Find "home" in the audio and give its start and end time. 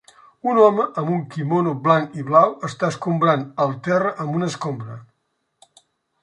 0.61-0.85